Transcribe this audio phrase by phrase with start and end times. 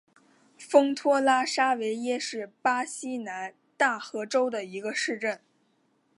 [0.57, 5.39] 丰托拉沙维耶是巴西南大河州的一个市镇。